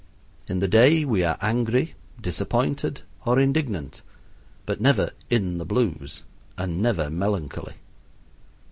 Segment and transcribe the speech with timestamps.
[0.47, 4.01] In the day we are angry, disappointed, or indignant,
[4.65, 6.23] but never "in the blues"
[6.57, 7.75] and never melancholy.